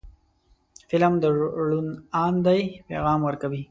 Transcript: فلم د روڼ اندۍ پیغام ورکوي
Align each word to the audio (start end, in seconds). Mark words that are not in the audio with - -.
فلم 0.89 1.13
د 1.23 1.25
روڼ 1.35 1.83
اندۍ 2.25 2.61
پیغام 2.89 3.19
ورکوي 3.23 3.59